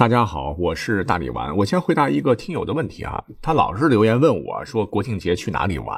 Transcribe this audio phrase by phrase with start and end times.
[0.00, 1.54] 大家好，我是大力丸。
[1.54, 5.94] 我先回答一个听友的问题啊，他老是留言问我说国庆节去哪里玩？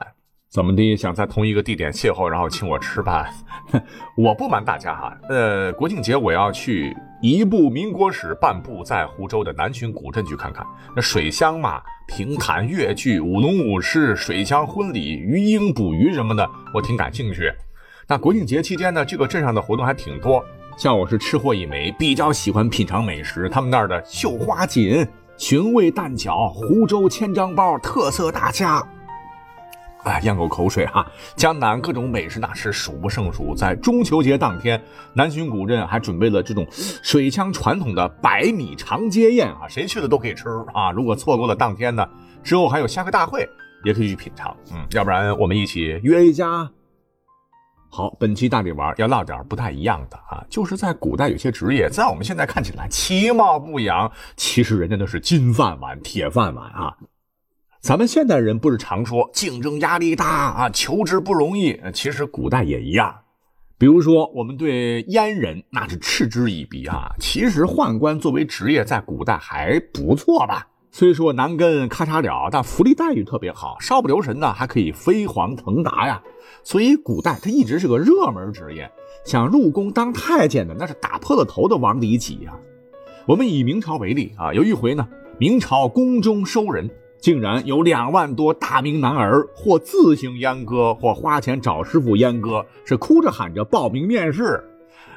[0.51, 0.97] 怎么的？
[0.97, 3.33] 想在同一个地点邂逅，然后请我吃饭？
[4.18, 6.92] 我不瞒大家哈，呃，国庆节我要去
[7.23, 10.66] 一部民国史，半部在湖州的南浔古镇去看看。
[10.96, 17.53] 那水乡嘛，评弹越剧、舞龙舞狮、水乡婚礼、鱼鹰捕鱼什么的，我挺感兴趣。
[18.09, 20.45] 那国庆节期间呢，这个镇上的活动还挺多。
[20.77, 23.48] 像我是吃货一枚，比较喜欢品尝美食。
[23.48, 28.82] 他们那儿的绣花锦、寻味蛋饺、湖州千张包、特色大虾，
[30.04, 31.07] 哎，咽口口水哈！
[31.36, 33.54] 江南各种美食那是数不胜数。
[33.54, 34.82] 在中秋节当天，
[35.14, 40.91] 南浔古镇还准备了这种水乡传统的百米长街宴啊，谁去了都可以吃啊。
[40.91, 42.04] 如果错过了当天呢，
[42.42, 43.48] 之后还有虾客大会，
[43.84, 44.56] 也可以去品尝。
[44.72, 46.68] 嗯，要不然我们一起约一家。
[47.95, 56.97] 好，本期大力丸要唠点不太一样的啊，就是在古代有些职业，在我们现在看起来其貌不扬，其实人家都是金饭碗、铁饭碗啊。
[57.83, 63.14] 咱们现代人不是常说竞争压力大啊，求职不容易，其实古代也一样。
[63.77, 70.66] 比如说，我们对阉人那是嗤之以鼻啊，其实宦官作为职业在古代还不错吧？
[70.91, 76.22] 虽说难跟咔嚓了，但福利待遇特别好，稍不留神呢，还可以飞黄腾达呀。
[76.64, 78.91] 所以古代它一直是个热门职业，
[79.24, 82.52] 想入宫当太监的那是打破了头的往里挤呀。
[83.27, 85.06] 我们以明朝为例啊，有一回呢，
[85.38, 94.62] 明朝宫中收人，竟然有两万多大明男儿，或自行阉割，或花钱找师傅阉割，是哭着喊着报名面试。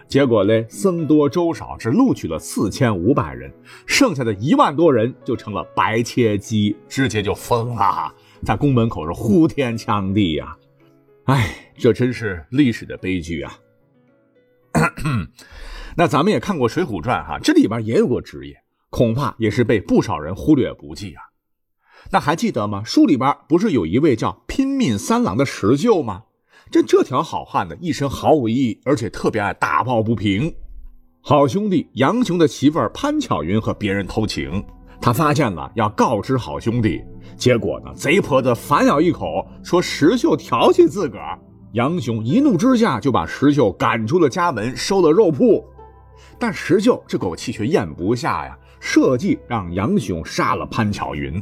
[0.07, 3.51] 结果嘞，僧多粥少，只录取了四千五百人，
[3.87, 10.55] 剩下的一万多人就成了白切鸡，直接就疯了，在宫门口是呼天抢地呀。
[11.25, 13.59] 哎，这真是历史的悲剧啊！
[15.97, 18.55] 那咱们也看过《水浒传》哈，这里边也有个职业，
[18.91, 21.21] 恐怕也是被不少人忽略不计啊。
[22.11, 22.83] 那还记得吗？
[22.83, 26.25] 书里边不是有一位叫拼命三郎的石秀吗？
[26.69, 30.53] 这这条好汉呢，一身毫无意义，而且特别爱打抱不平。
[31.21, 34.63] 好兄弟杨雄的媳妇潘巧云和别人偷情。
[35.05, 36.99] 他发现了，要告知好兄弟，
[37.37, 41.37] 结果呢，贼婆子反咬一口，说石秀调戏自个儿。
[41.73, 45.63] 杨雄一怒之下就把石秀赶出了家门，收了肉铺。
[46.39, 51.39] 但石秀这口气却咽不下呀，设计让杨雄杀了潘巧云。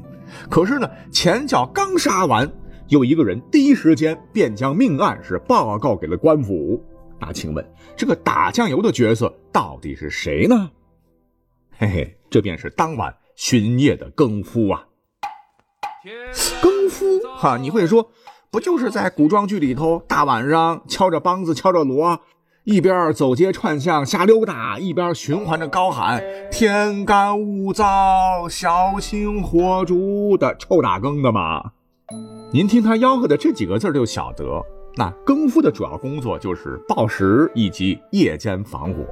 [0.49, 2.51] 可是呢，前脚刚杀完，
[2.89, 6.83] 有一个人第一时间便将命案是报告给了官府。
[7.17, 7.65] 那请问，
[7.95, 10.69] 这个打酱油的角色到底是谁呢？
[11.77, 13.15] 嘿嘿，这便是当晚。
[13.35, 14.87] 巡夜的更夫啊，
[16.61, 18.09] 更夫哈，你会说，
[18.51, 22.19] 不就是在古装剧里头，大晚上敲着梆子，敲着锣，
[22.63, 31.71] 一边走街串巷瞎溜达，一边循环着高喊“天干物燥，小心火烛”的臭打更的吗？
[32.53, 34.61] 您听他吆喝的这几个字就晓得，
[34.95, 39.03] 那更夫的主要工作就是报时以及夜间防火。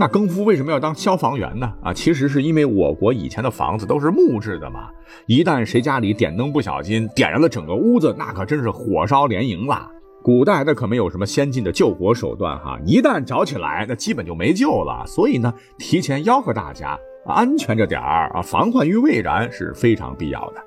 [0.00, 1.72] 那更夫为什么要当消防员呢？
[1.82, 4.88] 啊，其实是因为我国以前的房子都是木质的嘛，
[5.26, 9.90] 一旦谁家里点灯不小心点燃了整个屋子，那可真是火烧连营了。
[10.22, 15.04] 古代那可没有什么先进的救火手段哈，一旦着起来，那基本就没救了。
[15.04, 20.62] 所以呢，提前吆喝大家安全着点儿啊，防患于未然是非常必要的。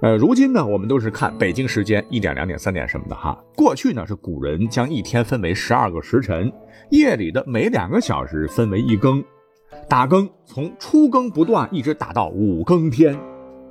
[0.00, 3.36] 呃，如今呢，我们都是看北京时间一点、两点、三点什么的哈。
[3.56, 6.52] 过去呢，是古人将一天分为十二个时辰，
[6.90, 9.24] 夜里的每两个小时分为一更，
[9.88, 13.18] 打更从初更不断一直打到五更天。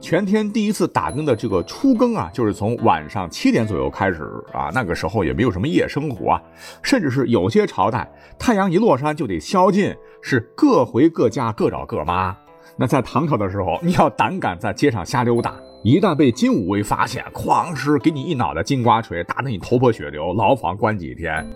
[0.01, 4.69] 全天第一次打更的这个初更啊，就是从晚上七点左右开始啊。
[4.73, 6.44] 那个时候也没有什么夜生活啊，
[6.83, 8.05] 甚至是有些朝代
[8.38, 12.35] 太阳一落山就得宵禁，是各回各家各找各妈。
[12.75, 15.55] 那在唐朝的时候，你要胆敢在街上瞎溜达。
[15.87, 21.49] 一旦被金武威发现，哐哧给你一脑袋金瓜锤，打得你头破血流，牢房关几天。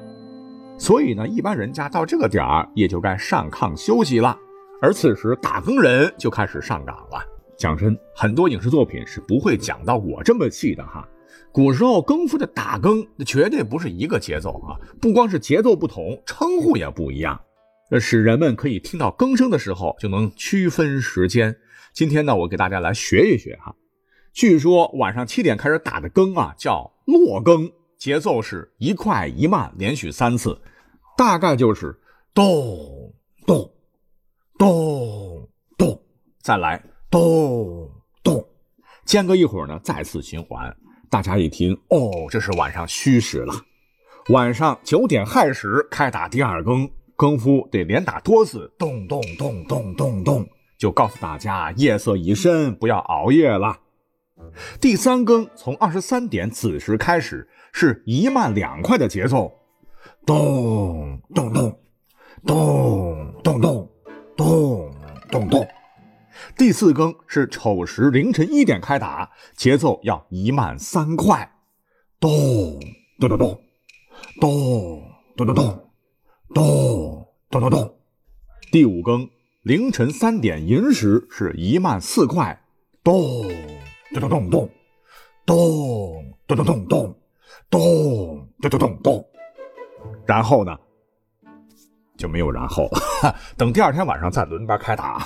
[0.78, 4.38] 所以呢，一般人家到这个点儿也就该上炕休息了。
[4.82, 7.22] 而此时打更人就开始上岗了。
[7.58, 11.06] 讲真，很多影视作品是不会讲到我这么细的哈。
[11.52, 17.38] 古时候更夫的打更那绝对不是一个节奏啊，不光是节奏不同，称呼也不一样，
[17.90, 21.54] 这使人们可以听到更声的时候就能区分时间。
[21.92, 23.76] 今天呢，我给大家来学一学哈。
[24.34, 30.60] 据说晚上七点开始打的更啊，叫落更，节奏是一快一慢，连续三次，
[31.18, 32.00] 大概就是
[32.34, 33.14] 咚
[33.46, 33.70] 咚
[34.58, 36.02] 咚咚，
[36.42, 37.92] 再来咚
[38.24, 38.46] 咚，
[39.06, 40.74] 间隔一会儿呢，再次循环。
[41.10, 43.54] 大家一听，哦，这是晚上戌时了。
[44.30, 50.48] 晚上九点亥时开打第二更，更夫得连打多次，咚咚咚咚咚咚。
[50.78, 53.78] 就告诉大家夜色已深，不要熬夜了。
[54.80, 59.52] 第三更从二十三点子时开始，是一慢两快的节奏，
[60.26, 61.80] 咚咚咚，
[62.46, 63.90] 咚咚咚，
[64.36, 64.92] 咚
[65.30, 65.68] 咚咚。
[66.58, 71.52] 第四更是丑时凌晨一点开打，节奏要一慢三快，
[72.20, 72.80] 咚
[73.20, 73.62] 咚咚咚，
[74.40, 75.86] 咚咚咚咚，
[76.54, 77.96] 咚咚咚咚。
[78.72, 79.30] 第五更
[79.64, 82.64] 凌晨三点寅时是一慢四快，
[83.04, 83.52] 咚。
[84.20, 84.70] 咚咚咚
[85.46, 87.16] 咚咚咚咚咚
[87.70, 89.26] 咚咚咚咚咚，
[90.26, 90.78] 然后呢，
[92.18, 93.36] 就没有然后了。
[93.58, 95.26] 等第二天晚上再轮班开打。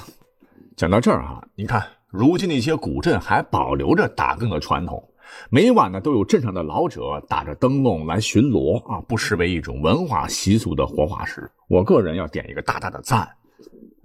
[0.76, 5.04] 讲到这儿啊，你看，如今那些古镇还保留着打更的传统，
[5.50, 11.50] 每晚呢都有镇上的老者打着灯笼来巡逻啊，不失为一种文化习俗的活化石。
[11.68, 13.28] 我个人要点一个大大的赞。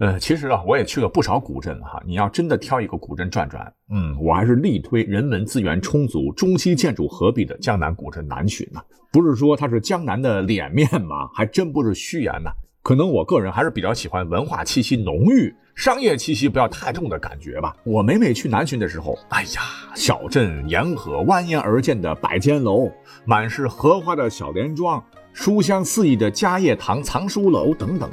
[0.00, 2.02] 呃，其实啊，我也去了不少古镇哈。
[2.06, 8.80] 你要真的挑一个古镇转转，嗯，我还是力推人文资源充足、中西建筑合璧的江南古镇南浔呢。
[9.12, 11.28] 不是说它是江南的脸面吗？
[11.34, 12.50] 还真不是虚言呐。
[12.82, 17.76] 可能我个人还是比较喜欢文化气息浓郁、商业气息不要太重的感觉吧。
[17.84, 19.60] 我每每去南浔的时候，哎呀，
[19.94, 22.90] 小镇沿河蜿蜒而建的百间楼，
[23.26, 25.04] 满是荷花的小莲庄，
[25.34, 28.08] 书香四溢的嘉业堂藏书楼等等。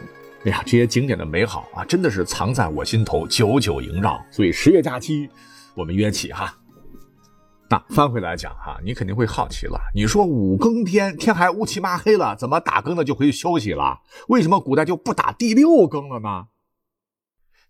[0.45, 4.23] 哎呀，这些景点的美好啊，真的是藏在我心头，久久萦绕。
[4.31, 5.27] 所以十月假期，
[5.75, 6.53] 我们约起哈。
[7.69, 9.77] 那翻回来讲哈，你肯定会好奇了。
[9.93, 13.99] 你说五更天，天还乌漆嘛黑了，怎么打更的就回去休息了？
[14.29, 16.45] 为什么古代就不打第六更了呢？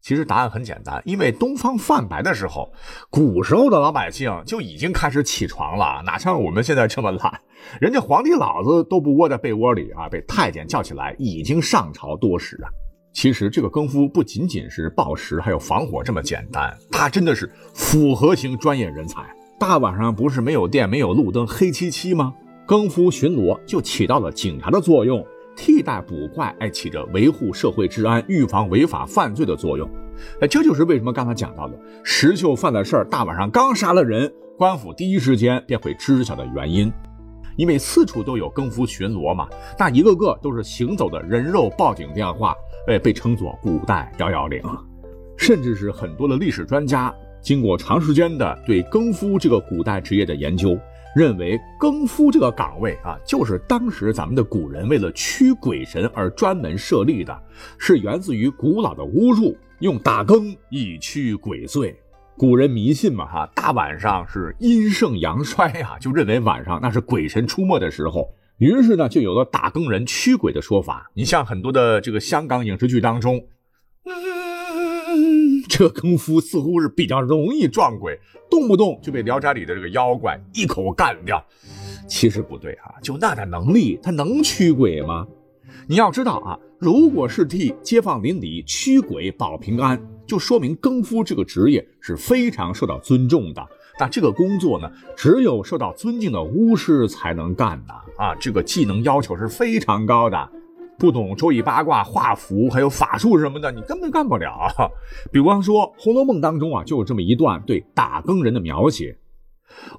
[0.01, 2.71] 其实答案很简单，因为东方泛白的时候，
[3.09, 7.41] 古时候的老百姓就已经开始起床了，哪像我们现在这么懒？
[7.81, 12.69] 人家皇帝老子都不窝在被窝里啊，被太监叫起来已经上朝多时啊。
[13.11, 19.21] 其实这个更夫不仅仅是报时还有防火这么简单，他真的是复合型专业人才。
[19.59, 22.33] 大晚上不是没有电、没有路灯、黑漆漆吗？
[22.67, 25.25] 更夫巡逻就起到了警察的作用，
[25.57, 29.89] 替代捕怪，哎，起着维护社会治安、预防违法犯罪的作用。
[30.39, 31.74] 哎，这就是为什么刚才讲到的
[32.04, 36.94] 石秀犯了事儿，大晚上刚杀了人，官府第一时间便会知晓的原因。
[37.56, 39.48] 因为四处都有更夫巡逻嘛，
[39.80, 42.56] 那一个个都是行走的人肉报警电话，
[42.88, 44.62] 哎，被称作古代幺幺零，
[45.38, 47.12] 甚至是很多的历史专家
[47.42, 50.77] 经过长时间的对更夫这个古代职业的研究，
[51.18, 57.36] 认为更夫这个岗位啊，就是当时咱们的古人为了驱鬼神而专门设立的，
[57.80, 61.92] 是源自于古老的巫术，用打更以驱鬼祟。
[62.38, 68.30] 古人迷信嘛，哈，大晚上是阴盛阳衰呀，就认为晚上那是鬼神出没的时候，
[68.60, 71.10] 于是呢，就有了打更人驱鬼的说法。
[71.16, 73.44] 你像很多的这个香港影视剧当中，
[74.06, 74.14] 嗯，
[75.68, 78.19] 这更夫似乎是比较容易撞鬼，
[78.50, 81.44] 动不动就被《聊斋》里的这个妖怪一口干掉。
[82.08, 85.28] 其实不对啊，就那点能力，他能驱鬼吗？
[85.88, 90.02] 你要知道啊，如果是替街坊邻里驱鬼保平安。
[90.28, 93.66] 就说明更夫这个职业是非常受到尊重的。
[93.98, 98.36] 那这个工作呢，只有受到尊敬的巫师才能干的啊！
[98.36, 100.52] 这个技能要求是非常高的，
[100.99, 104.67] 不懂周易八卦、画符还有法术什么的，你根本干不了。
[105.31, 109.18] 比方说《红楼梦》当中啊，就有这么一段对打更人的描写：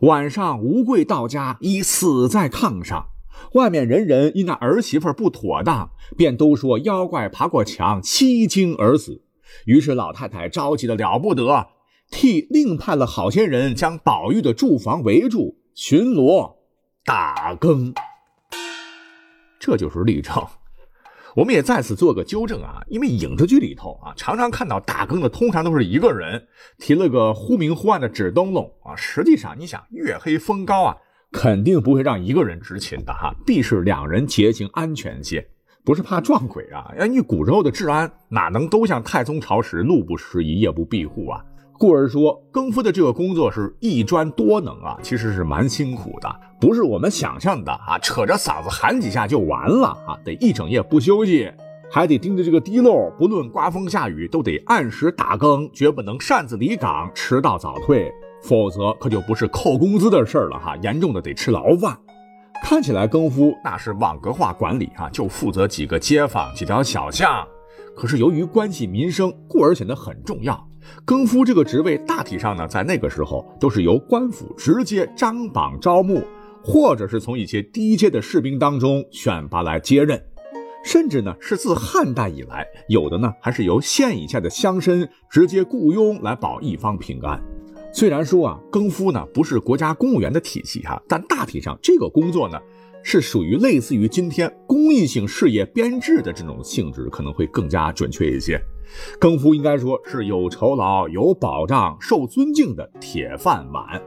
[0.00, 3.10] 晚上吴贵到家，已死在炕上，
[3.52, 9.22] 外面人人因那儿媳妇不妥当，便都说妖怪爬过墙，欺惊而死。
[9.66, 11.68] 于是老太太着急的了不得，
[12.10, 16.56] 替另派了好些人将宝玉的住房围住，巡逻
[17.04, 17.94] 打更。
[19.60, 20.34] 这就是例证。
[21.36, 26.42] 我们也在此做个纠正啊，因为影视剧里头啊，常常看到打更的通常都是一个人
[26.78, 28.96] 提了个忽明忽暗的纸灯笼啊。
[28.96, 30.96] 实际上，你想月黑风高啊，
[31.32, 35.46] 肯定不会让一个人执勤的哈，必是两人结行安全些。
[35.84, 36.92] 不是怕撞鬼啊！
[36.98, 41.42] 哎，你古时候的治安哪能都像太宗朝时路不拾遗、夜不闭户啊？
[41.78, 46.28] 故而说更夫的这个工作是一专多能啊，其实是蛮辛苦的，
[46.60, 51.48] 不是我们想象的啊，扯着嗓子喊几下就完了啊，得一整夜不休息，
[51.88, 61.96] 还得盯着这个滴漏，不论刮风下雨都得按时打更，绝不能擅自离岗、迟到早退，否则可就不是扣工资的事儿了哈，严重的得吃牢饭。
[62.60, 67.46] 看起来更夫那是网格化管理啊，就负责几个街坊、几条小巷。
[67.94, 70.67] 可是由于关系民生，故而显得很重要。
[71.04, 76.22] 更夫这个职位大体上呢，在那个时候都是由官府直接张榜招募，
[76.62, 80.22] 或者是从一些低阶的士兵当中选拔来接任。
[80.84, 87.42] 甚至呢是自汉代以来，有的呢还是由县以下的乡绅直接雇佣来保一方平安。
[87.92, 92.58] 虽然说啊，更夫呢不是国家公务员的体系哈，但大体上这个工作呢
[93.02, 98.58] 是属于类似于今天公益性事业编制的这种性质，可能会更加准确一些。
[99.18, 104.00] 更夫应该说是有酬劳、有保障、受尊敬的铁饭碗。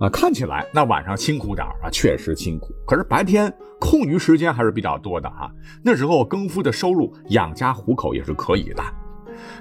[0.00, 2.74] 啊，看起来那晚上辛苦点啊，确实辛苦。
[2.84, 5.48] 可是白天空余时间还是比较多的哈。
[5.84, 8.82] 那时候更夫的收入养家糊口也是可以的。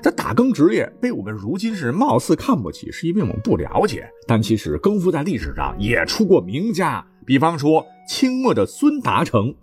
[0.02, 4.10] 这打更职业被我们如今是貌似看不起，是因为我们不了解。
[4.28, 9.54] 但其实更夫在历史上也出过名家，比方说清末的孙达成。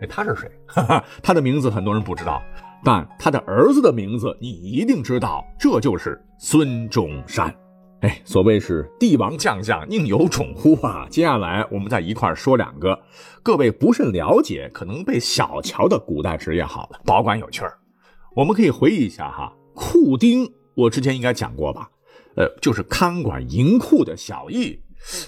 [0.00, 0.50] 哎，他是谁？
[0.66, 2.40] 哈哈，他的名字很多人不知道，
[2.84, 7.54] 但他的儿子的名字你一定知道，这就是孙中山。
[8.00, 11.06] 哎，所谓是帝王将相宁有种乎啊！
[11.08, 13.00] 接下来我们再一块说两个
[13.44, 17.78] 各位不甚了解、可能被小瞧的古代职业，好了，保管有趣儿。
[18.34, 21.88] 我们可以回忆一下哈，库丁，我之前应该讲过吧？
[22.34, 24.80] 呃，就是看管银库的小役。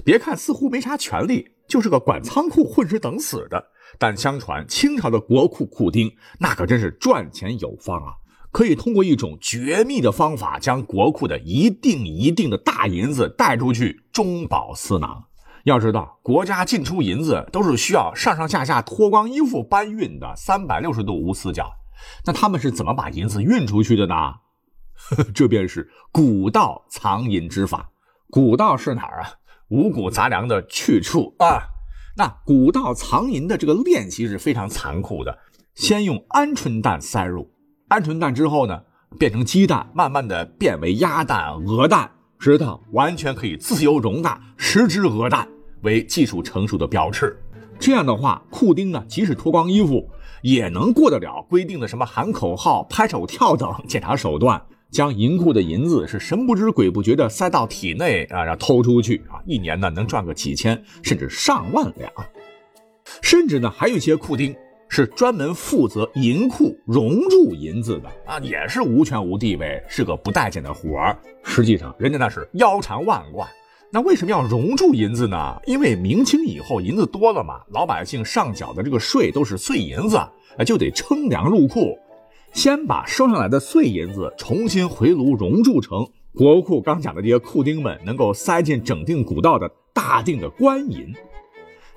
[0.04, 3.64] 别看似乎没啥权利，就是个管仓库混吃等死的，
[3.98, 8.14] 但相传清朝的国库库丁那可真是赚钱有方啊！
[8.50, 15.24] 可以通过一种绝密的方法，将国库的一定一定的大银子带出去，中饱私囊。
[15.64, 21.68] 要知道，国家进出银子都是需要上上下下脱光衣服搬运的，三百六十度无死角。
[22.26, 24.14] 那他们是怎么把银子运出去的呢？
[25.34, 27.90] 这便是古道藏银之法。
[28.30, 29.32] 古道是哪儿啊？
[29.70, 31.73] 五谷杂粮的去处啊。
[32.16, 35.36] 那古道藏银的这个练习是非常残酷的，
[35.74, 37.50] 先用鹌鹑蛋塞入。
[37.88, 38.82] 鹌鹑蛋之后呢，
[39.18, 45.48] 变成鸡蛋，慢慢的变为鸭蛋、鹅蛋，直到完全可以自由容纳十只鹅蛋
[45.82, 47.36] 为技术成熟的标志。
[47.80, 50.08] 这样的话，库丁呢，即使脱光衣服，
[50.42, 54.64] 也能过得了规定的什么喊口号、拍手跳等检查手段，
[54.94, 62.10] 将银库的银子是神不知鬼不觉的塞到体内啊，然后偷出去啊，一年呢能赚个几千甚至上万两，
[63.20, 64.54] 甚至呢还有一些库丁。
[64.86, 71.18] 是专门负责银库熔铸银子的啊，也是无权无地位，是个不待见的活儿。
[71.42, 73.48] 实际上，人家那是腰缠万贯。
[73.90, 75.56] 那为什么要熔铸银子呢？
[75.66, 80.16] 因为明清以后银子多了嘛，老百姓上缴的这个税都是碎银子，
[80.64, 81.98] 就得称量入库，
[82.54, 91.12] 先把收上来的碎银子重新回炉熔铸成国库刚讲的这些库丁们能够塞进整锭古道的大锭的官银。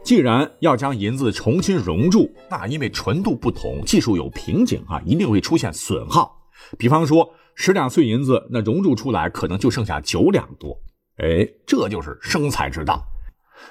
[0.01, 6.35] 既然要将银子重新熔铸，那因为纯度不同，技术有瓶颈啊，一定会出现损耗。
[6.77, 10.75] 比方说，十两碎银子，那熔铸出来可能就剩下九两多。
[11.17, 13.05] 哎，这就是生财之道。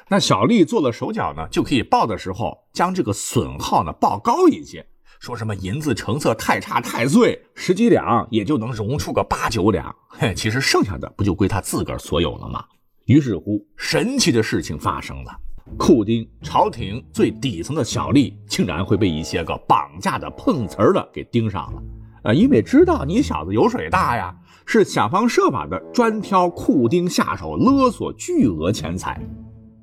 [0.09, 4.87] 那小丽做了手脚呢，就可以报的时候将这个损耗呢报高一些，
[5.19, 9.95] 说什么银子成色太差太碎，十几两也就能熔出个八九两。
[10.09, 12.65] 嘿，其实剩下的不就归他自个儿所有了吗？
[13.07, 15.31] 于是乎，神奇的事情发生了。
[15.77, 21.83] 库丁，朝廷最底层的小吏，竟然会被一些个绑架的碰瓷儿的给盯上了，
[22.23, 24.33] 呃，因为知道你小子油水大呀，
[24.65, 29.21] 是想方设法的专挑库丁下手勒索巨额钱财。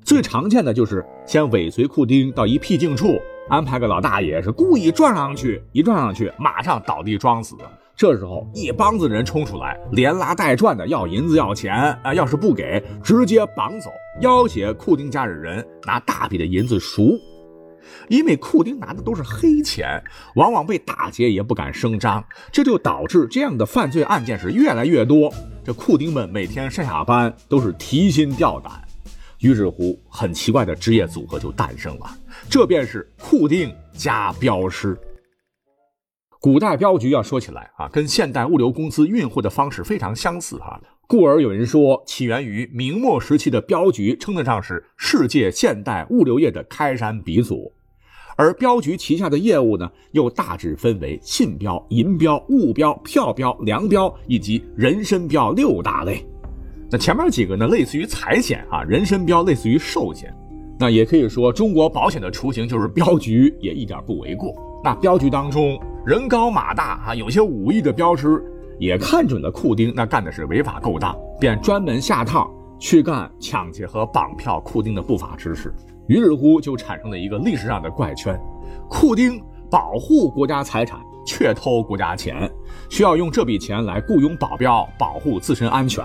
[0.02, 7.54] 最常见的就是先尾随库丁到一僻静处，安排个老大爷是故意撞上去，一撞上去马上倒地装死。
[7.94, 11.72] 这时候，一帮子人冲出来，连拉带拽的要银子要钱
[12.02, 12.12] 啊！
[12.14, 17.12] 要是不给，直接绑走，要挟库丁家的人拿大笔的银子赎。
[18.08, 20.02] 因为库丁拿的都是黑钱，
[20.36, 25.30] 往往被打劫也不敢声张，这就导致这样的犯罪案件是越来越多。
[25.62, 28.72] 这库丁们每天上下班都是提心吊胆，
[29.44, 32.06] 于是乎，很奇怪的职业组合就诞生了，
[32.48, 34.98] 这便是库丁加镖师。
[36.40, 47.70] 古代镖局要说起来啊，跟现代物流公司运货的方式非常相似哈，故而有人说起源于明末时期的镖局，称得上是世界现代物流业的开山鼻祖。
[48.36, 56.26] 而镖局旗下的业务呢，又大致分为信镖、银镖、物镖、票镖、粮镖以及人身镖六大类。
[56.94, 60.32] 那前面几个呢，类似于财险啊，人身标类似于寿险。
[60.78, 64.54] 那也可以说，中国保险的雏形就是镖局，也一点不为过。
[64.84, 68.40] 那镖局当中，人高马大啊，有些武艺的镖师
[68.78, 72.48] 也看准了库丁那干的是违法勾当，便专门下套
[72.78, 75.74] 去干抢劫和绑票库丁的不法之事。
[76.06, 78.40] 于是乎，就产生了一个历史上的怪圈：
[78.88, 82.48] 库丁保护国家财产，却偷国家钱，
[82.88, 86.04] 需要用这笔钱来雇佣保镖，保护自身安全。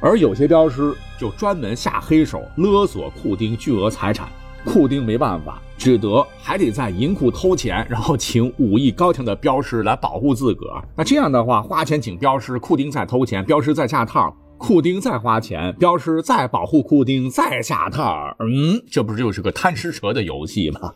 [0.00, 4.28] 而有些镖师就专门下黑手勒索库丁巨额财产，
[4.64, 10.82] 库丁没办法，只得还得在银库偷钱，然后请武艺高强的镖师来保护自个儿。
[10.96, 18.36] 那这样的话，花钱请镖师，库丁再偷钱，镖师再下套，库丁再花钱，镖师再保护库丁，再下套。
[18.38, 20.94] 嗯，这不是就是个贪吃蛇的游戏吗？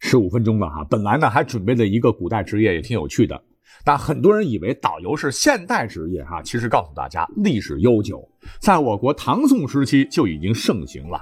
[0.00, 3.40] 十五分钟了哈，本来呢还准备了一个古代职业，也挺有趣的。
[3.84, 8.26] 但很多人以为导游是现代职业哈，其实告诉大家，历史悠久，
[8.60, 11.20] 在我国唐宋时期就已经盛行了。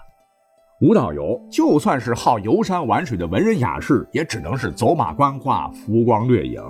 [0.81, 6.63] 无导游，就算是好游山玩水的文人雅士，也只能是走马观花、浮光掠影。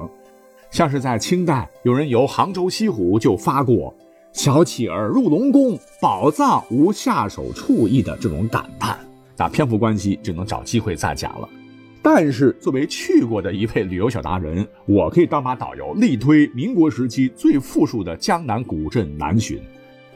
[0.71, 3.95] 像是在清代，有人游杭州西湖就发过
[4.33, 8.99] “小企儿入龙宫，宝藏无下手处意”的这种感叹。
[9.37, 11.49] 那篇幅关系，只能找机会再讲了。
[12.03, 19.59] 但是作为去过的一位旅游小达人，我可以当把导游，力推民国时期最富庶的江南古镇南浔。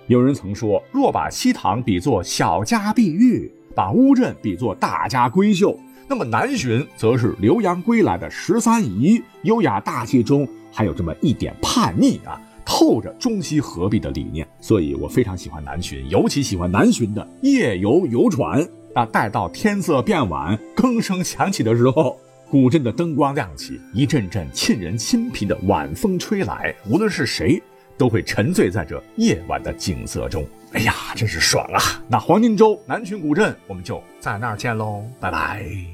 [0.07, 3.51] 有人曾说，若把西塘比作小家碧玉。
[3.77, 5.77] 把乌镇比作大家闺秀，
[6.07, 14.47] 那么南浔则是留洋归来的十三姨，优雅大气中还有这么一点叛逆啊，透着中西合璧的理念。
[14.61, 18.65] 所以我非常喜欢南浔，尤其喜欢南浔的夜游游船。
[18.95, 27.61] 那待到天色变晚，更声响起的时候，古镇的灯光亮起，一阵阵沁人心脾的晚风吹来，无论是谁，
[27.99, 30.47] 都会沉醉在这夜晚的景色中。
[30.73, 32.03] 哎呀，真是爽啊！
[32.09, 35.94] 那黄金周南浔古镇，我们就在那儿见喽，拜拜。